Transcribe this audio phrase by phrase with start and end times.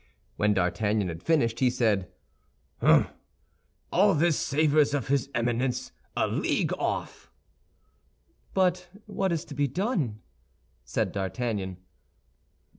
[0.35, 2.11] When D'Artagnan had finished, he said,
[2.79, 3.07] "Hum!
[3.93, 7.29] All this savors of his Eminence, a league off."
[8.55, 10.19] "But what is to be done?"
[10.83, 11.77] said D'Artagnan.